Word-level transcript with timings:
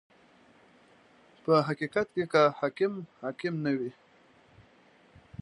•په 1.43 1.53
حقیقت 1.67 2.07
کې 2.15 2.23
که 2.33 2.43
حاکم 2.59 2.93
حاکم 3.21 3.53
نه 3.65 3.71
وي. 3.79 3.91